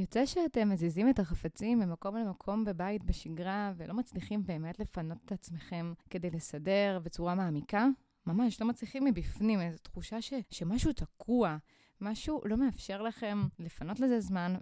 [0.00, 5.92] יוצא שאתם מזיזים את החפצים ממקום למקום בבית בשגרה ולא מצליחים באמת לפנות את עצמכם
[6.10, 7.86] כדי לסדר בצורה מעמיקה?
[8.26, 11.56] ממש לא מצליחים מבפנים, איזו תחושה ש, שמשהו תקוע,
[12.00, 14.54] משהו לא מאפשר לכם לפנות לזה זמן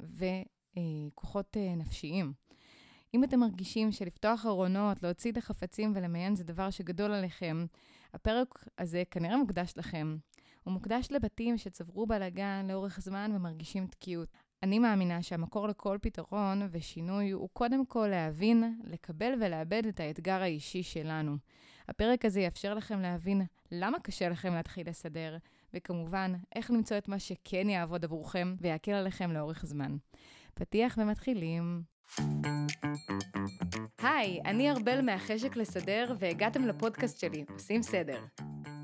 [0.74, 2.33] וכוחות אה, נפשיים.
[3.15, 7.67] אם אתם מרגישים שלפתוח ארונות, להוציא את החפצים ולמיין זה דבר שגדול עליכם,
[8.15, 10.17] הפרק הזה כנראה מוקדש לכם.
[10.65, 14.47] הוא מוקדש לבתים שצברו בלאגן לאורך זמן ומרגישים תקיעות.
[14.63, 20.82] אני מאמינה שהמקור לכל פתרון ושינוי הוא קודם כל להבין, לקבל ולאבד את האתגר האישי
[20.82, 21.37] שלנו.
[21.88, 23.42] הפרק הזה יאפשר לכם להבין
[23.73, 25.37] למה קשה לכם להתחיל לסדר,
[25.74, 29.96] וכמובן, איך למצוא את מה שכן יעבוד עבורכם ויקל עליכם לאורך זמן.
[30.55, 31.82] פתיח ומתחילים.
[33.98, 38.18] היי, אני ארבל מהחשק לסדר, והגעתם לפודקאסט שלי, עושים סדר.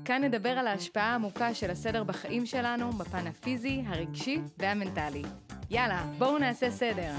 [0.05, 5.21] כאן נדבר על ההשפעה העמוקה של הסדר בחיים שלנו, בפן הפיזי, הרגשי והמנטלי.
[5.69, 7.13] יאללה, בואו נעשה סדר.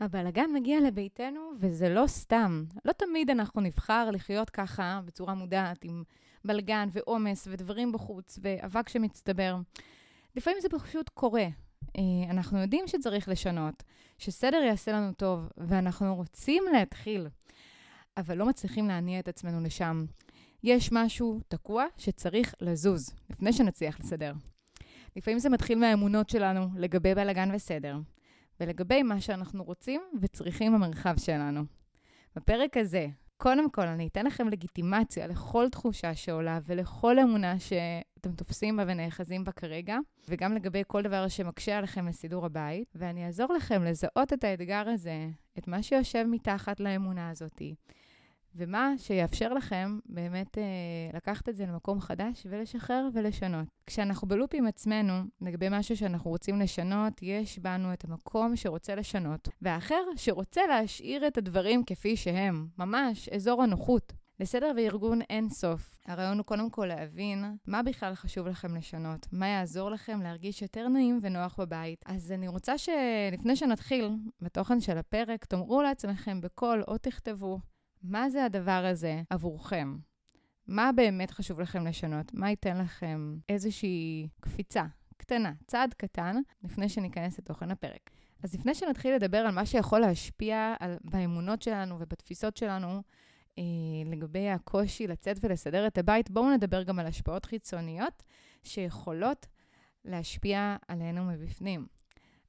[0.00, 2.64] הבלגן מגיע לביתנו, וזה לא סתם.
[2.84, 6.02] לא תמיד אנחנו נבחר לחיות ככה, בצורה מודעת, עם
[6.44, 9.56] בלגן ועומס ודברים בחוץ ואבק שמצטבר.
[10.36, 11.46] לפעמים זה פשוט קורה.
[11.96, 13.82] אה, אנחנו יודעים שצריך לשנות,
[14.18, 17.26] שסדר יעשה לנו טוב, ואנחנו רוצים להתחיל,
[18.16, 20.04] אבל לא מצליחים להניע את עצמנו לשם.
[20.62, 24.32] יש משהו תקוע שצריך לזוז, לפני שנצליח לסדר.
[25.16, 27.98] לפעמים זה מתחיל מהאמונות שלנו לגבי בלאגן וסדר,
[28.60, 31.64] ולגבי מה שאנחנו רוצים וצריכים במרחב שלנו.
[32.36, 38.76] בפרק הזה, קודם כל, אני אתן לכם לגיטימציה לכל תחושה שעולה ולכל אמונה שאתם תופסים
[38.76, 43.84] בה ונאחזים בה כרגע, וגם לגבי כל דבר שמקשה עליכם לסידור הבית, ואני אעזור לכם
[43.84, 47.74] לזהות את האתגר הזה, את מה שיושב מתחת לאמונה הזאתי,
[48.54, 50.62] ומה שיאפשר לכם באמת אה,
[51.14, 53.66] לקחת את זה למקום חדש ולשחרר ולשנות.
[53.86, 59.48] כשאנחנו בלופ עם עצמנו, לגבי משהו שאנחנו רוצים לשנות, יש בנו את המקום שרוצה לשנות,
[59.62, 64.12] והאחר שרוצה להשאיר את הדברים כפי שהם, ממש אזור הנוחות.
[64.40, 65.98] לסדר וארגון אין סוף.
[66.06, 70.88] הרעיון הוא קודם כל להבין מה בכלל חשוב לכם לשנות, מה יעזור לכם להרגיש יותר
[70.88, 72.04] נעים ונוח בבית.
[72.06, 74.10] אז אני רוצה שלפני שנתחיל
[74.40, 77.60] בתוכן של הפרק, תאמרו לעצמכם בקול או תכתבו
[78.02, 79.96] מה זה הדבר הזה עבורכם?
[80.66, 82.34] מה באמת חשוב לכם לשנות?
[82.34, 84.84] מה ייתן לכם איזושהי קפיצה
[85.16, 88.10] קטנה, צעד קטן, לפני שניכנס לתוכן הפרק.
[88.42, 93.02] אז לפני שנתחיל לדבר על מה שיכול להשפיע על, באמונות שלנו ובתפיסות שלנו,
[93.58, 93.64] אה,
[94.06, 98.22] לגבי הקושי לצאת ולסדר את הבית, בואו נדבר גם על השפעות חיצוניות
[98.62, 99.46] שיכולות
[100.04, 101.86] להשפיע עלינו מבפנים.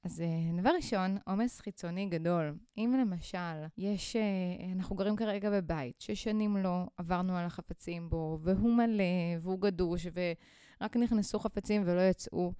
[0.04, 2.58] אז אה, דבר ראשון, עומס חיצוני גדול.
[2.78, 4.22] אם למשל, יש, אה,
[4.76, 9.04] אנחנו גרים כרגע בבית ששנים לא עברנו על החפצים בו, והוא מלא,
[9.42, 12.54] והוא גדוש, ורק נכנסו חפצים ולא יצאו,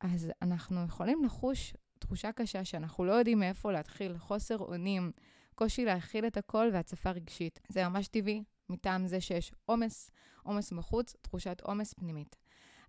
[0.00, 5.12] אז אנחנו יכולים לחוש תחושה קשה שאנחנו לא יודעים מאיפה להתחיל, חוסר אונים,
[5.54, 7.60] קושי להכיל את הכל והצפה רגשית.
[7.68, 10.10] זה ממש טבעי, מטעם זה שיש עומס,
[10.42, 12.36] עומס בחוץ, תחושת עומס פנימית.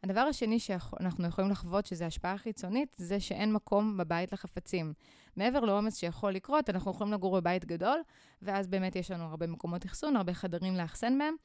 [0.04, 4.94] הדבר השני שאנחנו יכולים לחוות, שזה השפעה חיצונית, זה שאין מקום בבית לחפצים.
[5.36, 8.02] מעבר לעומס שיכול לקרות, אנחנו יכולים לגור בבית גדול,
[8.42, 11.36] ואז באמת יש לנו הרבה מקומות אחסון, הרבה חדרים לאחסן בהם,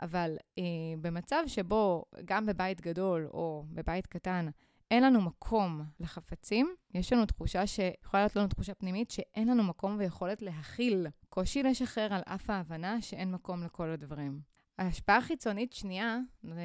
[0.00, 0.62] אבל אה,
[1.00, 4.46] במצב שבו גם בבית גדול או בבית קטן,
[4.90, 9.96] אין לנו מקום לחפצים, יש לנו תחושה שיכולה להיות לנו תחושה פנימית שאין לנו מקום
[9.98, 11.06] ויכולת להכיל.
[11.28, 14.53] קושי לשחרר על אף ההבנה שאין מקום לכל הדברים.
[14.78, 16.18] ההשפעה החיצונית שנייה,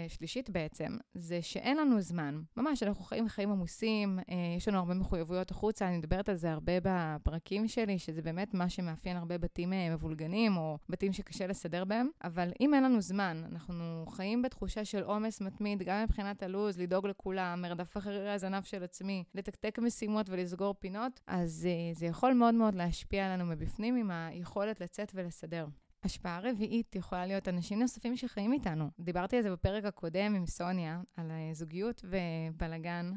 [0.07, 2.41] שלישית בעצם, זה שאין לנו זמן.
[2.57, 6.51] ממש, אנחנו חיים חיים עמוסים, אה, יש לנו הרבה מחויבויות החוצה, אני מדברת על זה
[6.51, 11.85] הרבה בפרקים שלי, שזה באמת מה שמאפיין הרבה בתים אה, מבולגנים, או בתים שקשה לסדר
[11.85, 12.09] בהם.
[12.23, 17.07] אבל אם אין לנו זמן, אנחנו חיים בתחושה של עומס מתמיד, גם מבחינת הלו"ז, לדאוג
[17.07, 22.53] לכולם, מרדף אחרי הזנב של עצמי, לתקתק משימות ולסגור פינות, אז אה, זה יכול מאוד
[22.53, 25.67] מאוד להשפיע עלינו מבפנים עם היכולת לצאת ולסדר.
[26.03, 28.89] השפעה רביעית יכולה להיות אנשים נוספים שחיים איתנו.
[28.99, 33.11] דיברתי על זה בפרק הקודם עם סוניה, על זוגיות ובלגן,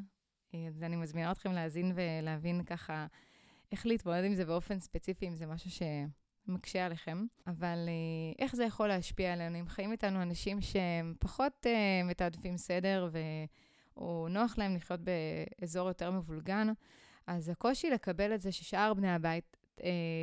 [0.66, 3.06] אז אני מזמינה אתכם להאזין ולהבין ככה
[3.73, 7.26] איך להתמודד עם זה באופן ספציפי, אם זה משהו שמקשה עליכם.
[7.46, 9.61] אבל אה, איך זה יכול להשפיע עלינו?
[9.61, 13.19] אם חיים איתנו אנשים שהם פחות uh, מתעדפים סדר, ו...
[13.96, 16.69] או נוח להם לחיות באזור יותר מבולגן,
[17.26, 19.62] אז הקושי לקבל את זה ששאר בני הבית אה,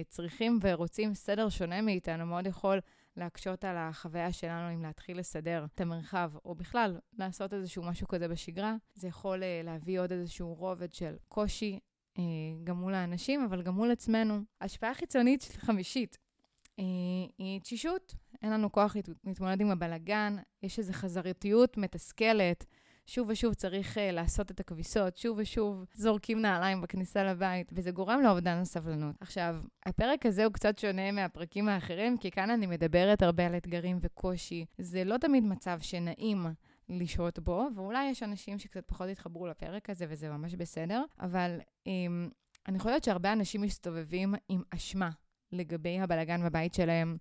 [0.08, 2.80] צריכים ורוצים סדר שונה מאיתנו, מאוד יכול
[3.20, 8.28] להקשות על החוויה שלנו אם להתחיל לסדר את המרחב, או בכלל לעשות איזשהו משהו כזה
[8.28, 8.76] בשגרה.
[8.94, 11.80] זה יכול אה, להביא עוד איזשהו רובד של קושי,
[12.18, 12.24] אה,
[12.64, 14.42] גם מול האנשים, אבל גם מול עצמנו.
[14.62, 16.18] השפעה חיצונית חמישית
[16.80, 16.84] אה,
[17.38, 18.16] היא תשישות.
[18.42, 22.66] אין לנו כוח להתמודד עם הבלגן, יש איזו חזרתיות מתסכלת.
[23.10, 28.22] שוב ושוב צריך uh, לעשות את הכביסות, שוב ושוב זורקים נעליים בכניסה לבית, וזה גורם
[28.22, 29.16] לאובדן הסבלנות.
[29.22, 34.00] עכשיו, הפרק הזה הוא קצת שונה מהפרקים האחרים, כי כאן אני מדברת הרבה על אתגרים
[34.02, 34.66] וקושי.
[34.78, 36.46] זה לא תמיד מצב שנעים.
[36.90, 41.90] לשהות בו, ואולי יש אנשים שקצת פחות יתחברו לפרק הזה, וזה ממש בסדר, אבל um,
[42.68, 45.10] אני חושבת שהרבה אנשים מסתובבים עם אשמה
[45.52, 47.18] לגבי הבלגן בבית שלהם.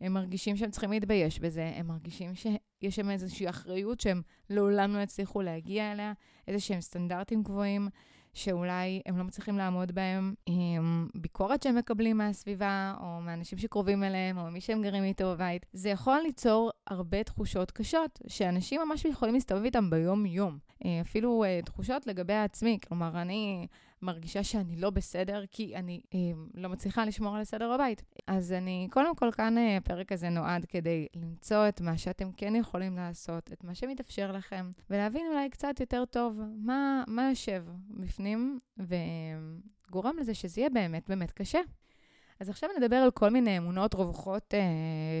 [0.00, 2.34] הם מרגישים שהם צריכים להתבייש בזה, הם מרגישים
[2.80, 6.12] שיש שם איזושהי אחריות שהם לעולם לא יצליחו להגיע אליה,
[6.48, 7.88] איזה שהם סטנדרטים גבוהים.
[8.34, 14.38] שאולי הם לא מצליחים לעמוד בהם, עם ביקורת שהם מקבלים מהסביבה, או מאנשים שקרובים אליהם,
[14.38, 15.66] או מי שהם גרים איתו בבית.
[15.72, 20.58] זה יכול ליצור הרבה תחושות קשות, שאנשים ממש יכולים להסתובב איתם ביום-יום.
[20.84, 23.66] אה, אפילו אה, תחושות לגבי עצמי, כלומר, אני...
[24.02, 26.18] מרגישה שאני לא בסדר, כי אני אה,
[26.54, 28.02] לא מצליחה לשמור על הסדר בבית.
[28.26, 32.96] אז אני, קודם כל, כאן הפרק הזה נועד כדי למצוא את מה שאתם כן יכולים
[32.96, 40.16] לעשות, את מה שמתאפשר לכם, ולהבין אולי קצת יותר טוב מה, מה יושב בפנים, וגורם
[40.18, 41.60] לזה שזה יהיה באמת באמת קשה.
[42.40, 44.60] אז עכשיו נדבר על כל מיני אמונות רווחות אה,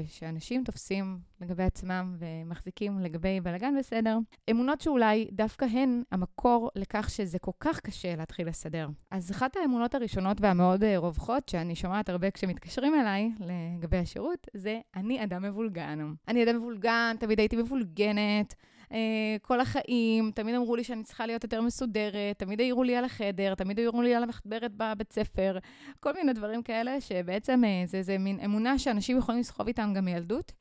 [0.06, 4.18] שאנשים תופסים לגבי עצמם ומחזיקים לגבי בלאגן בסדר.
[4.50, 8.88] אמונות שאולי דווקא הן המקור לכך שזה כל כך קשה להתחיל לסדר.
[9.10, 14.80] אז אחת האמונות הראשונות והמאוד אה, רווחות, שאני שומעת הרבה כשמתקשרים אליי לגבי השירות, זה
[14.96, 16.12] אני אדם מבולגן.
[16.28, 18.54] אני אדם מבולגן, תמיד הייתי מבולגנת.
[18.92, 23.04] אה, כל החיים, תמיד אמרו לי שאני צריכה להיות יותר מסודרת, תמיד העירו לי על
[23.04, 25.58] החדר, תמיד העירו לי על המחברת בבית ספר,
[26.00, 30.04] כל מיני דברים כאלה, שבעצם אה, זה, זה מין אמונה שאנשים יכולים לסחוב איתם גם
[30.04, 30.52] מילדות.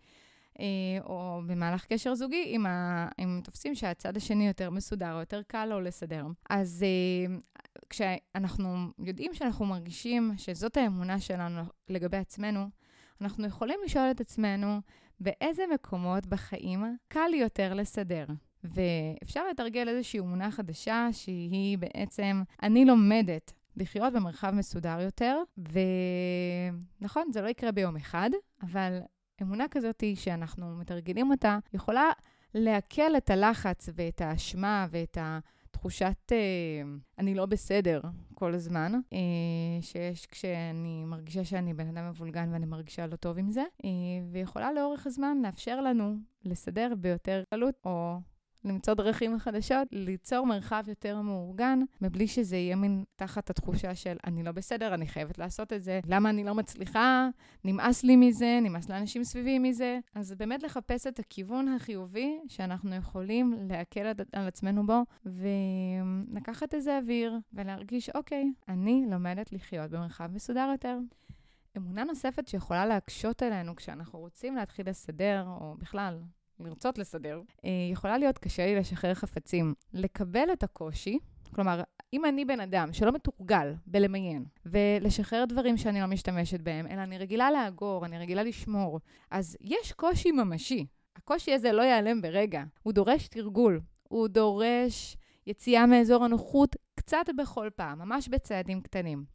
[0.60, 0.66] אה,
[1.04, 2.58] או במהלך קשר זוגי,
[3.20, 6.26] אם, תופסים שהצד השני יותר מסודר או יותר קל לו לסדר.
[6.50, 6.86] אז
[7.90, 12.66] כשאנחנו יודעים שאנחנו מרגישים שזאת האמונה שלנו לגבי עצמנו,
[13.22, 14.82] אנחנו יכולים לשאול את עצמנו,
[15.20, 18.26] באיזה מקומות בחיים קל יותר לסדר.
[18.64, 25.38] ואפשר לתרגל איזושהי אמונה חדשה שהיא בעצם, אני לומדת לחיות במרחב מסודר יותר,
[27.02, 28.30] ונכון, זה לא יקרה ביום אחד,
[28.62, 29.00] אבל
[29.42, 32.10] אמונה כזאת שאנחנו מתרגלים אותה, יכולה
[32.54, 35.40] להקל את הלחץ ואת האשמה ואת ה...
[35.78, 36.38] תחושת אה,
[37.18, 38.02] אני לא בסדר
[38.34, 39.20] כל הזמן, אה,
[39.82, 43.90] שיש כשאני מרגישה שאני בן אדם מבולגן ואני מרגישה לא טוב עם זה, אה,
[44.32, 46.16] ויכולה לאורך הזמן לאפשר לנו
[46.46, 48.18] לסדר ביותר קלות, או
[48.68, 54.44] למצוא דרכים חדשות, ליצור מרחב יותר מאורגן, מבלי שזה יהיה מין תחת התחושה של אני
[54.44, 57.30] לא בסדר, אני חייבת לעשות את זה, למה אני לא מצליחה,
[57.66, 60.00] נמאס לי מזה, נמאס לאנשים סביבי מזה.
[60.16, 67.38] אז באמת לחפש את הכיוון החיובי שאנחנו יכולים להקל על עצמנו בו, ולקחת איזה אוויר
[67.54, 70.98] ולהרגיש, אוקיי, אני לומדת לחיות במרחב מסודר יותר.
[71.78, 76.20] אמונה נוספת שיכולה להקשות עלינו כשאנחנו רוצים להתחיל לסדר, או בכלל,
[76.60, 79.74] לרצות לסדר, אה, יכולה להיות קשה לי לשחרר חפצים.
[79.94, 81.20] לקבל את הקושי,
[81.56, 81.82] כלומר,
[82.14, 87.18] אם אני בן אדם שלא מתורגל בלמיין ולשחרר דברים שאני לא משתמשת בהם, אלא אני
[87.18, 89.00] רגילה לאגור, אני רגילה לשמור,
[89.32, 90.86] אז יש קושי ממשי.
[91.16, 95.18] הקושי הזה לא ייעלם ברגע, הוא דורש תרגול, הוא דורש
[95.48, 99.26] יציאה מאזור הנוחות קצת בכל פעם, ממש בצעדים קטנים.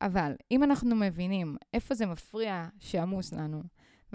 [0.00, 3.62] אבל אם אנחנו מבינים איפה זה מפריע שעמוס לנו,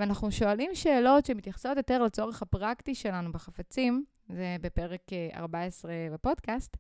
[0.02, 5.02] ואנחנו שואלים שאלות שמתייחסות יותר לצורך הפרקטי שלנו בחפצים, זה בפרק
[5.36, 6.78] 14 אה, בפודקאסט,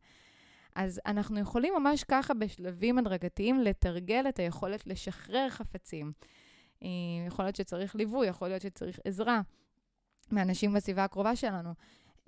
[0.75, 6.11] אז אנחנו יכולים ממש ככה בשלבים הדרגתיים לתרגל את היכולת לשחרר חפצים.
[6.83, 6.87] אה,
[7.27, 9.41] יכול להיות שצריך ליווי, יכול להיות שצריך עזרה
[10.31, 11.69] מאנשים בסביבה הקרובה שלנו.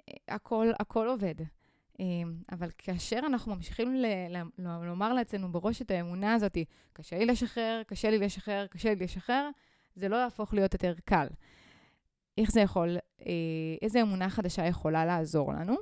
[0.10, 1.36] אה, הכל, הכל עובד.
[2.52, 6.58] אבל כאשר אנחנו ממשיכים ל- ל- לומר לעצמנו בראש את האמונה הזאת,
[6.94, 9.50] קשה לי לשחרר, קשה לי לשחרר, קשה לי לשחרר,
[9.96, 11.28] זה לא יהפוך להיות יותר קל.
[12.38, 13.34] איך זה יכול, אה,
[13.82, 15.76] איזה אמונה חדשה יכולה לעזור לנו?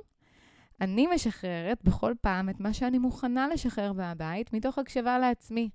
[0.80, 5.70] אני משחררת בכל פעם את מה שאני מוכנה לשחרר מהבית, מתוך הקשבה לעצמי.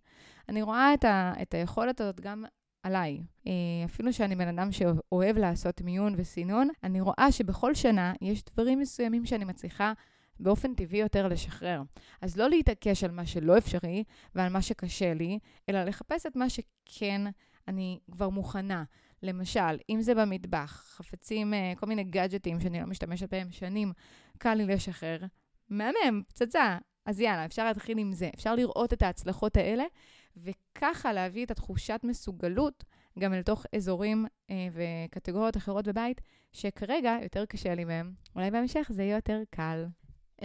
[0.49, 2.45] אני רואה את, ה, את היכולת הזאת גם
[2.83, 3.21] עליי.
[3.47, 3.51] אה,
[3.85, 9.25] אפילו שאני בן אדם שאוהב לעשות מיון וסינון, אני רואה שבכל שנה יש דברים מסוימים
[9.25, 9.93] שאני מצליחה
[10.39, 11.81] באופן טבעי יותר לשחרר.
[12.21, 14.03] אז לא להתעקש על מה שלא אפשרי
[14.35, 15.39] ועל מה שקשה לי,
[15.69, 17.21] אלא לחפש את מה שכן
[17.67, 18.83] אני כבר מוכנה.
[19.23, 23.93] למשל, אם זה במטבח, חפצים, אה, כל מיני גאדג'טים שאני לא משתמשת בהם שנים,
[24.37, 25.19] קל לי לשחרר.
[25.69, 26.77] מהמם, פצצה.
[27.05, 28.29] אז יאללה, אפשר להתחיל עם זה.
[28.35, 29.83] אפשר לראות את ההצלחות האלה,
[30.37, 32.83] וככה להביא את התחושת מסוגלות
[33.19, 36.21] גם אל תוך אזורים אה, וקטגוריות אחרות בבית,
[36.51, 38.13] שכרגע יותר קשה לי מהם.
[38.35, 39.85] אולי בהמשך זה יהיה יותר קל.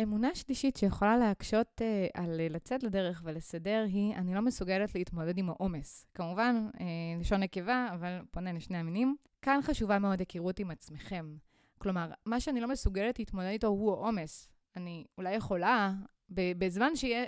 [0.02, 5.38] אמונה שלישית שיכולה להקשות uh, על uh, לצאת לדרך ולסדר היא, אני לא מסוגלת להתמודד
[5.38, 6.06] עם העומס.
[6.14, 6.80] כמובן, uh,
[7.20, 9.16] לשון נקבה, אבל פונה לשני המינים.
[9.42, 11.36] כאן חשובה מאוד היכרות עם עצמכם.
[11.78, 14.48] כלומר, מה שאני לא מסוגלת להתמודד איתו הוא העומס.
[14.76, 15.92] אני אולי יכולה,
[16.30, 17.24] בזמן שיהיה,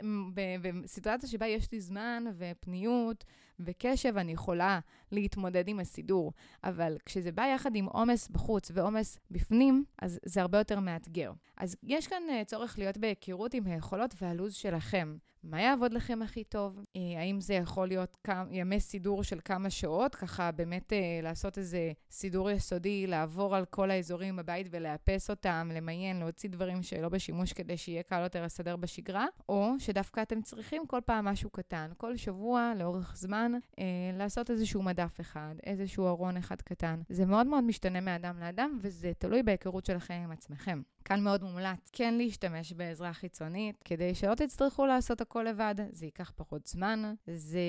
[0.63, 3.25] בסיטואציה שבה יש לי זמן ופניות
[3.61, 4.81] וקשב, אני יכולה
[5.13, 6.33] להתמודד עם הסידור.
[6.65, 11.33] אבל כשזה בא יחד עם עומס בחוץ ועומס בפנים, אז זה הרבה יותר מאתגר.
[11.57, 15.17] אז יש כאן uh, צורך להיות בהיכרות עם היכולות והלו"ז שלכם.
[15.43, 16.79] מה יעבוד לכם הכי טוב?
[16.79, 21.59] Uh, האם זה יכול להיות כמה, ימי סידור של כמה שעות, ככה באמת uh, לעשות
[21.59, 27.53] איזה סידור יסודי, לעבור על כל האזורים בבית ולאפס אותם, למיין, להוציא דברים שלא בשימוש
[27.53, 32.17] כדי שיהיה קל יותר לסדר בשגרה, או שדווקא אתם צריכים כל פעם משהו קטן, כל
[32.17, 33.81] שבוע, לאורך זמן, uh,
[34.19, 37.01] לעשות איזשהו מדף אחד, איזשהו ארון אחד קטן.
[37.09, 40.83] זה מאוד מאוד משתנה מאדם לאדם, וזה תלוי בהיכרות שלכם עם עצמכם.
[41.05, 46.33] כאן מאוד מומלץ כן להשתמש בעזרה חיצונית, כדי שלא תצטרכו לעשות הכל לבד, זה ייקח
[46.37, 47.61] פחות זמן, זה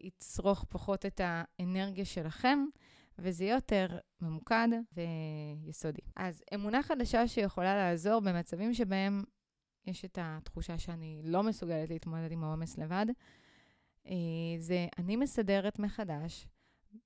[0.00, 2.64] יצרוך פחות את האנרגיה שלכם.
[3.18, 4.68] וזה יהיה יותר ממוקד
[5.62, 6.00] ויסודי.
[6.16, 9.24] אז אמונה חדשה שיכולה לעזור במצבים שבהם
[9.86, 13.14] יש את התחושה שאני לא מסוגלת להתמודד עם העומס לבד, אה,
[14.58, 16.46] זה אני מסדרת מחדש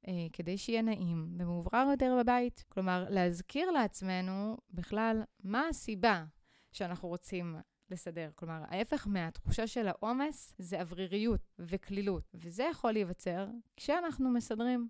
[0.08, 2.64] אה, כדי שיהיה נעים ומאוברר יותר בבית.
[2.68, 6.24] כלומר, להזכיר לעצמנו בכלל מה הסיבה
[6.72, 7.56] שאנחנו רוצים
[7.90, 8.30] לסדר.
[8.34, 14.88] כלומר, ההפך מהתחושה של העומס זה אווריריות וקלילות, וזה יכול להיווצר כשאנחנו מסדרים.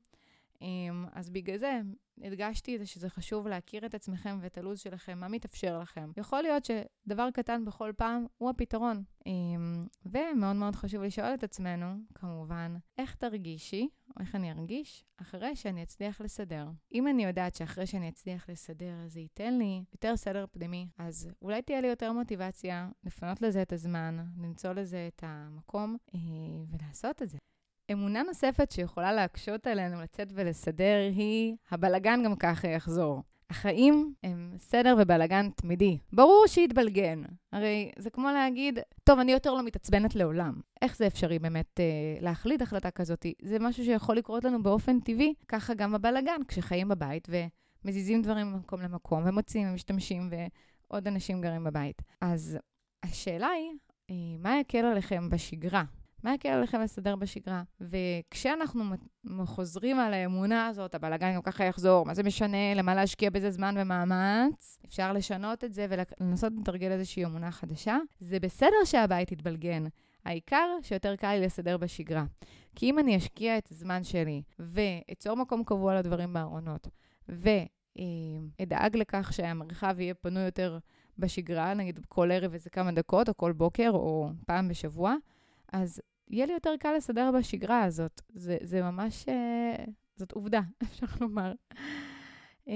[1.12, 1.80] אז בגלל זה
[2.22, 6.10] הדגשתי את זה שזה חשוב להכיר את עצמכם ואת הלו"ז שלכם, מה מתאפשר לכם.
[6.16, 9.02] יכול להיות שדבר קטן בכל פעם הוא הפתרון.
[10.06, 15.82] ומאוד מאוד חשוב לשאול את עצמנו, כמובן, איך תרגישי, או איך אני ארגיש, אחרי שאני
[15.82, 16.68] אצליח לסדר.
[16.94, 21.62] אם אני יודעת שאחרי שאני אצליח לסדר זה ייתן לי יותר סדר פנימי, אז אולי
[21.62, 26.18] תהיה לי יותר מוטיבציה לפנות לזה את הזמן, למצוא לזה את המקום אה,
[26.70, 27.38] ולעשות את זה.
[27.92, 33.22] אמונה נוספת שיכולה להקשות עלינו לצאת ולסדר היא, הבלגן גם ככה יחזור.
[33.50, 35.98] החיים הם סדר ובלגן תמידי.
[36.12, 37.22] ברור שיתבלגן.
[37.52, 40.60] הרי זה כמו להגיד, טוב, אני יותר לא מתעצבנת לעולם.
[40.82, 41.84] איך זה אפשרי באמת אה,
[42.20, 43.26] להחליט החלטה כזאת?
[43.42, 47.28] זה משהו שיכול לקרות לנו באופן טבעי, ככה גם בבלגן, כשחיים בבית
[47.84, 52.02] ומזיזים דברים ממקום למקום, ומוצאים ומשתמשים, ועוד אנשים גרים בבית.
[52.20, 52.58] אז
[53.02, 53.70] השאלה היא,
[54.10, 55.84] אה, מה יקל עליכם בשגרה?
[56.22, 57.62] מה יקל עליכם לסדר בשגרה?
[57.80, 58.84] וכשאנחנו
[59.44, 63.74] חוזרים על האמונה הזאת, הבלאגן גם ככה יחזור, מה זה משנה, למה להשקיע בזה זמן
[63.78, 64.78] ומאמץ?
[64.86, 67.98] אפשר לשנות את זה ולנסות לתרגל איזושהי אמונה חדשה.
[68.20, 69.84] זה בסדר שהבית יתבלגן.
[70.24, 72.24] העיקר שיותר קל לי לסדר בשגרה.
[72.76, 76.88] כי אם אני אשקיע את הזמן שלי ואצור מקום קבוע לדברים בארונות,
[77.28, 80.78] ואדאג לכך שהמרחב יהיה פנוי יותר
[81.18, 85.14] בשגרה, נגיד כל ערב איזה כמה דקות, או כל בוקר, או פעם בשבוע,
[85.72, 86.00] אז
[86.30, 88.20] יהיה לי יותר קל לסדר בשגרה הזאת.
[88.34, 91.52] זה, זה ממש, uh, זאת עובדה, אפשר לומר.
[92.66, 92.70] Um,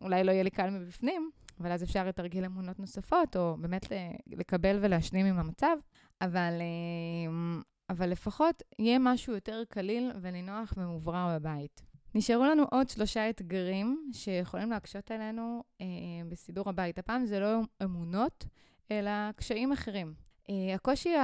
[0.00, 1.30] אולי לא יהיה לי קל מבפנים,
[1.60, 3.86] אבל אז אפשר לתרגל אמונות נוספות, או באמת
[4.26, 5.76] לקבל ולהשלים עם המצב,
[6.20, 11.82] אבל, um, אבל לפחות יהיה משהו יותר קליל ונינוח ומוברר בבית.
[12.14, 15.86] נשארו לנו עוד שלושה אתגרים שיכולים להקשות עלינו אה,
[16.28, 16.98] בסידור הבית.
[16.98, 18.44] הפעם זה לא אמונות,
[18.90, 20.14] אלא קשיים אחרים.
[20.50, 21.14] אה, הקושי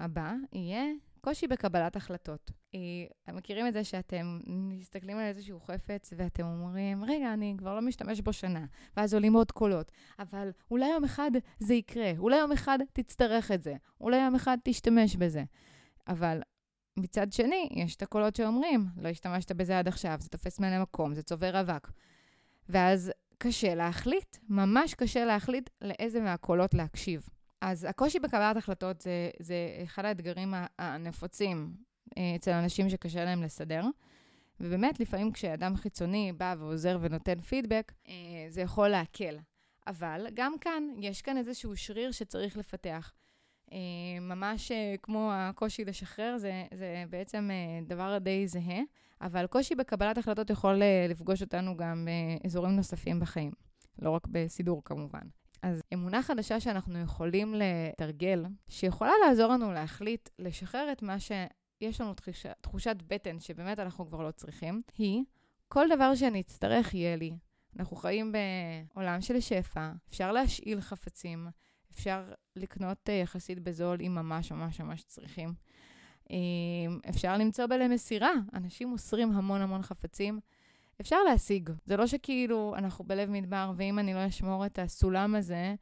[0.00, 0.84] הבא יהיה
[1.20, 2.50] קושי בקבלת החלטות.
[2.74, 7.80] אה, מכירים את זה שאתם מסתכלים על איזשהו חפץ ואתם אומרים, רגע, אני כבר לא
[7.80, 12.52] משתמש בו שנה, ואז עולים עוד קולות, אבל אולי יום אחד זה יקרה, אולי יום
[12.52, 15.44] אחד תצטרך את זה, אולי יום אחד תשתמש בזה.
[16.08, 16.40] אבל
[16.96, 21.14] מצד שני, יש את הקולות שאומרים, לא השתמשת בזה עד עכשיו, זה תופס מלא מקום,
[21.14, 21.88] זה צובר אבק.
[22.68, 27.28] ואז קשה להחליט, ממש קשה להחליט לאיזה מהקולות להקשיב.
[27.60, 31.72] אז הקושי בקבלת החלטות זה, זה אחד האתגרים הנפוצים
[32.18, 33.84] אה, אצל אנשים שקשה להם לסדר.
[34.60, 38.14] ובאמת, לפעמים כשאדם חיצוני בא ועוזר ונותן פידבק, אה,
[38.48, 39.38] זה יכול להקל.
[39.86, 43.12] אבל גם כאן, יש כאן איזשהו שריר שצריך לפתח.
[43.72, 43.78] אה,
[44.20, 44.72] ממש
[45.02, 47.50] כמו הקושי לשחרר, זה, זה בעצם
[47.86, 48.80] דבר די זהה,
[49.20, 52.08] אבל קושי בקבלת החלטות יכול לפגוש אותנו גם
[52.42, 53.52] באזורים נוספים בחיים,
[53.98, 55.22] לא רק בסידור כמובן.
[55.62, 62.14] אז אמונה חדשה שאנחנו יכולים לתרגל, שיכולה לעזור לנו להחליט לשחרר את מה שיש לנו
[62.14, 65.24] תחושה, תחושת בטן שבאמת אנחנו כבר לא צריכים, היא
[65.68, 67.32] כל דבר שאני אצטרך יהיה לי.
[67.78, 68.32] אנחנו חיים
[68.94, 71.48] בעולם של שפע, אפשר להשאיל חפצים,
[71.92, 75.54] אפשר לקנות אה, יחסית בזול אם ממש ממש ממש צריכים.
[76.30, 76.36] אה,
[77.08, 80.40] אפשר למצוא בלמסירה, מסירה, אנשים מוסרים המון המון חפצים.
[81.00, 81.70] אפשר להשיג.
[81.84, 85.74] זה לא שכאילו אנחנו בלב מדבר, ואם אני לא אשמור את הסולם הזה,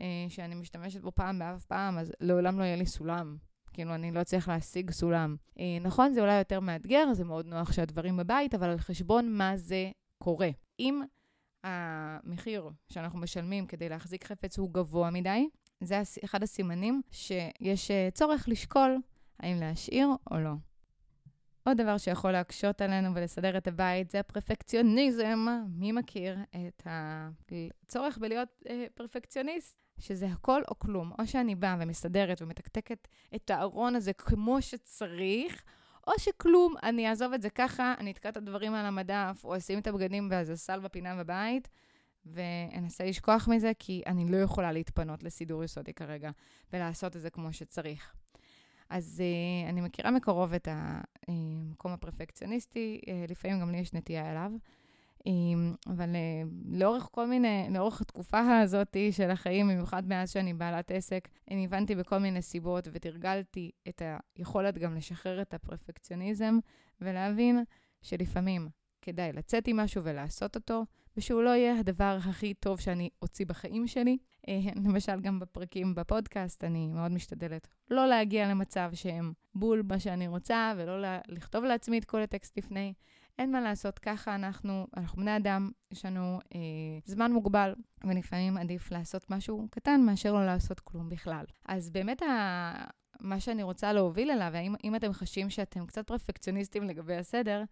[0.00, 3.36] אה, שאני משתמשת בו פעם באף פעם, אז לעולם לא יהיה לי סולם.
[3.72, 5.36] כאילו, אני לא אצליח להשיג סולם.
[5.58, 9.56] אה, נכון, זה אולי יותר מאתגר, זה מאוד נוח שהדברים בבית, אבל על חשבון מה
[9.56, 10.50] זה קורה.
[10.80, 11.02] אם
[11.64, 15.48] המחיר שאנחנו משלמים כדי להחזיק חפץ הוא גבוה מדי,
[15.80, 18.96] זה אחד הסימנים שיש אה, צורך לשקול
[19.40, 20.52] האם להשאיר או לא.
[21.64, 25.46] עוד דבר שיכול להקשות עלינו ולסדר את הבית זה הפרפקציוניזם.
[25.68, 29.82] מי מכיר את הצורך בלהיות אה, פרפקציוניסט?
[29.98, 31.12] שזה הכל או כלום.
[31.18, 35.62] או שאני באה ומסדרת ומתקתקת את הארון הזה כמו שצריך,
[36.06, 39.78] או שכלום, אני אעזוב את זה ככה, אני אתקע את הדברים על המדף, או אשים
[39.78, 41.68] את הבגדים באיזה סל בפינה בבית,
[42.26, 46.30] ואנסה לשכוח מזה, כי אני לא יכולה להתפנות לסידור יסודי כרגע,
[46.72, 48.14] ולעשות את זה כמו שצריך.
[48.92, 54.30] אז uh, אני מכירה מקרוב את המקום אה, הפרפקציוניסטי, uh, לפעמים גם לי יש נטייה
[54.32, 54.52] אליו.
[55.86, 61.28] אבל uh, לאורך כל מיני, לאורך התקופה הזאת של החיים, במיוחד מאז שאני בעלת עסק,
[61.50, 64.02] אני הבנתי בכל מיני סיבות ותרגלתי את
[64.36, 66.58] היכולת גם לשחרר את הפרפקציוניזם
[67.00, 67.64] ולהבין
[68.02, 68.68] שלפעמים
[69.02, 70.84] כדאי לצאת עם משהו ולעשות אותו,
[71.16, 74.18] ושהוא לא יהיה הדבר הכי טוב שאני אוציא בחיים שלי.
[74.48, 80.28] אה, למשל, גם בפרקים בפודקאסט, אני מאוד משתדלת לא להגיע למצב שהם בול מה שאני
[80.28, 82.94] רוצה, ולא לכתוב לעצמי את כל הטקסט לפני.
[83.38, 86.60] אין מה לעשות, ככה אנחנו, אנחנו בני אדם, יש לנו אה,
[87.04, 91.44] זמן מוגבל, ולפעמים עדיף לעשות משהו קטן מאשר לא לעשות כלום בכלל.
[91.66, 92.72] אז באמת ה...
[93.20, 94.52] מה שאני רוצה להוביל אליו,
[94.84, 97.64] אם אתם חשים שאתם קצת פרפקציוניסטים לגבי הסדר,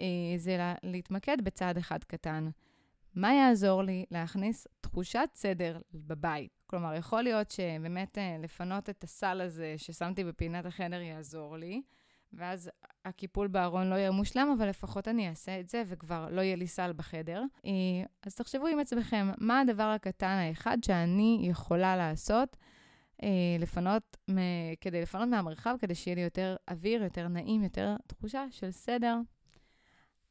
[0.00, 0.04] אה,
[0.36, 2.50] זה לה, להתמקד בצעד אחד קטן.
[3.14, 6.50] מה יעזור לי להכניס תחושת סדר בבית?
[6.66, 11.82] כלומר, יכול להיות שבאמת אה, לפנות את הסל הזה ששמתי בפינת החדר יעזור לי,
[12.32, 12.70] ואז
[13.04, 16.66] הקיפול בארון לא יהיה מושלם, אבל לפחות אני אעשה את זה וכבר לא יהיה לי
[16.66, 17.42] סל בחדר.
[17.66, 17.70] אה,
[18.22, 22.56] אז תחשבו עם עצמכם, מה הדבר הקטן האחד שאני יכולה לעשות
[23.22, 23.28] אה,
[23.58, 24.16] לפנות,
[24.80, 29.16] כדי לפנות מהמרחב, כדי שיהיה לי יותר אוויר, יותר נעים, יותר תחושה של סדר.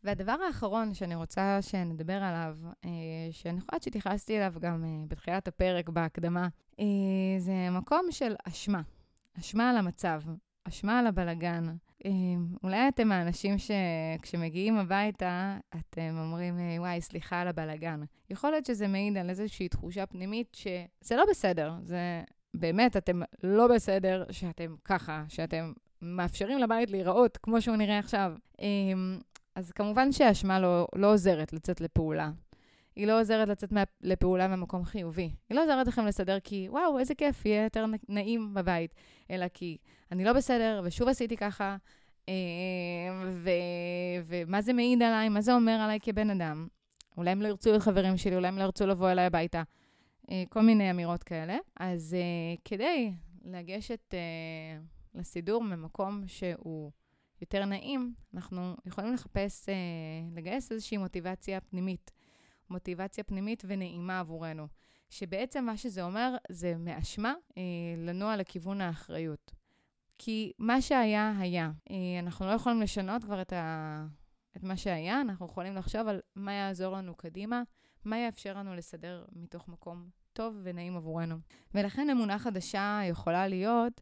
[0.04, 2.90] והדבר האחרון שאני רוצה שנדבר עליו, אה,
[3.32, 6.48] שאני חושבת שהתייחסתי אליו גם בתחילת הפרק, בהקדמה,
[7.38, 8.82] זה מקום של אשמה.
[9.40, 10.22] אשמה על המצב,
[10.64, 11.64] אשמה על הבלגן.
[12.64, 18.02] אולי אתם האנשים שכשמגיעים הביתה, אתם אומרים, אה, וואי, סליחה על הבלגן.
[18.30, 21.74] יכול להיות שזה מעיד על איזושהי תחושה פנימית שזה לא בסדר.
[21.84, 22.24] זה
[22.54, 25.72] באמת, אתם לא בסדר שאתם ככה, שאתם
[26.02, 28.34] מאפשרים לבית להיראות כמו שהוא נראה עכשיו.
[29.62, 32.32] אז כמובן שהאשמה לא, לא עוזרת לצאת לפעולה.
[32.96, 35.32] היא לא עוזרת לצאת מה, לפעולה ממקום חיובי.
[35.50, 38.96] היא לא עוזרת לכם לסדר כי, וואו, איזה כיף, יהיה יותר נעים בבית.
[39.32, 39.78] אלא כי
[40.12, 41.78] אני לא בסדר, ושוב עשיתי ככה,
[42.30, 42.34] אה,
[43.26, 43.50] ו,
[44.26, 46.68] ומה זה מעיד עליי, מה זה אומר עליי כבן אדם.
[47.18, 49.64] אולי הם לא ירצו להיות חברים שלי, אולי הם לא ירצו לבוא אליי הביתה.
[50.32, 51.58] אה, כל מיני אמירות כאלה.
[51.80, 53.14] אז אה, כדי
[53.46, 54.14] לגשת
[55.16, 56.92] לסידור ממקום שהוא
[57.42, 59.66] יותר נעים, אנחנו יכולים לחפש,
[60.36, 62.12] לגייס איזושהי מוטיבציה פנימית.
[62.70, 64.68] מוטיבציה פנימית ונעימה עבורנו.
[65.12, 67.64] שבעצם מה שזה אומר זה מאשמה אה,
[67.98, 69.52] לנוע לכיוון האחריות.
[70.18, 71.72] כי מה שהיה, היה.
[71.92, 74.06] אה, אנחנו לא יכולים לשנות כבר את, ה...
[74.58, 77.64] את מה שהיה, אנחנו יכולים לחשוב על מה יעזור לנו קדימה,
[78.06, 81.36] מה יאפשר לנו לסדר מתוך מקום טוב ונעים עבורנו.
[81.74, 84.02] ולכן אמונה חדשה יכולה להיות,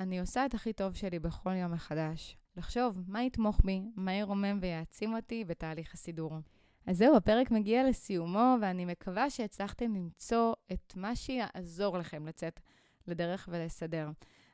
[0.00, 2.36] אני עושה את הכי טוב שלי בכל יום מחדש.
[2.56, 6.32] לחשוב מה יתמוך בי, מה ירומם ויעצים אותי בתהליך הסידור.
[6.86, 12.60] אז זהו, הפרק מגיע לסיומו, ואני מקווה שהצלחתם למצוא את מה שיעזור לכם לצאת
[13.06, 14.10] לדרך ולסדר.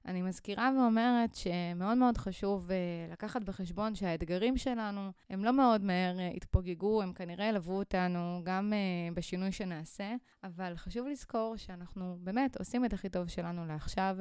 [0.07, 6.17] אני מזכירה ואומרת שמאוד מאוד חשוב uh, לקחת בחשבון שהאתגרים שלנו הם לא מאוד מהר
[6.17, 12.57] uh, התפוגגו, הם כנראה ילוו אותנו גם uh, בשינוי שנעשה, אבל חשוב לזכור שאנחנו באמת
[12.57, 14.17] עושים את הכי טוב שלנו לעכשיו,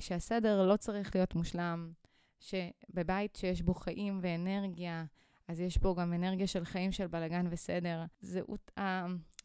[0.00, 1.92] שהסדר לא צריך להיות מושלם,
[2.40, 5.04] שבבית שיש בו חיים ואנרגיה,
[5.48, 8.04] אז יש פה גם אנרגיה של חיים של בלגן וסדר.
[8.20, 8.70] זהות,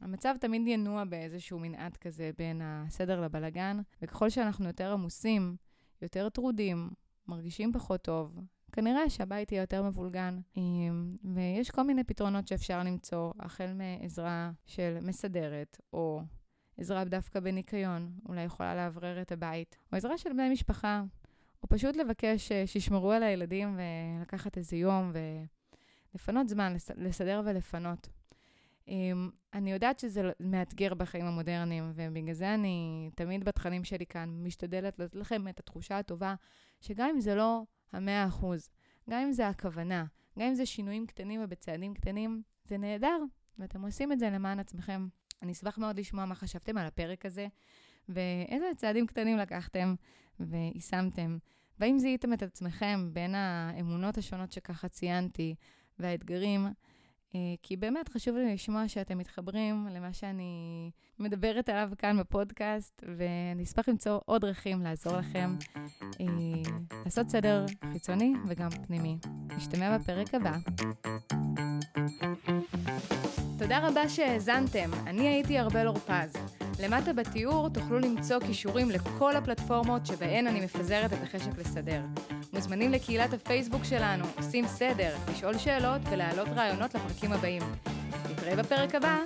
[0.02, 5.56] המצב תמיד ינוע באיזשהו מנעד כזה בין הסדר לבלגן, וככל שאנחנו יותר עמוסים,
[6.02, 6.90] יותר טרודים,
[7.28, 8.40] מרגישים פחות טוב,
[8.72, 10.40] כנראה שהבית יהיה יותר מבולגן.
[11.36, 16.22] ויש כל מיני פתרונות שאפשר למצוא, החל מעזרה של מסדרת, או
[16.78, 21.04] עזרה דווקא בניקיון, אולי יכולה לאוורר את הבית, או עזרה של בני משפחה,
[21.66, 25.20] או פשוט לבקש אה, שישמרו על הילדים ולקחת איזה יום ו...
[26.16, 28.10] לפנות זמן, לסדר ולפנות.
[28.86, 28.90] Um,
[29.54, 35.16] אני יודעת שזה מאתגר בחיים המודרניים, ובגלל זה אני תמיד בתכנים שלי כאן משתדלת לתת
[35.16, 36.36] לכם את התחושה הטובה,
[36.82, 37.62] שגם אם זה לא
[37.94, 38.70] המאה אחוז,
[39.10, 40.06] גם אם זה הכוונה,
[40.40, 43.20] גם אם זה שינויים קטנים ובצעדים קטנים, זה נהדר,
[43.60, 45.08] ואתם עושים את זה למען עצמכם.
[45.42, 47.48] אני אשמח מאוד לשמוע מה חשבתם על הפרק הזה,
[48.10, 49.96] ואיזה צעדים קטנים לקחתם
[50.40, 51.38] ויישמתם.
[51.80, 55.56] והאם זיהיתם את עצמכם בין האמונות השונות שככה ציינתי,
[56.00, 56.68] והאתגרים,
[57.64, 63.90] כי באמת חשוב לי לשמוע שאתם מתחברים למה שאני מדברת עליו כאן בפודקאסט, ואני אשמח
[63.90, 65.56] למצוא עוד דרכים לעזור לכם
[67.06, 69.18] לעשות סדר חיצוני וגם פנימי.
[69.58, 70.58] נשתמע בפרק הבא.
[73.60, 76.55] תודה רבה שהאזנתם, אני הייתי ארבל אורפז.
[76.80, 82.02] למטה בתיאור תוכלו למצוא כישורים לכל הפלטפורמות שבהן אני מפזרת את החשק לסדר.
[82.54, 87.62] מוזמנים לקהילת הפייסבוק שלנו, עושים סדר, לשאול שאלות ולהעלות רעיונות לפרקים הבאים.
[88.32, 89.18] נתראה בפרק הבא.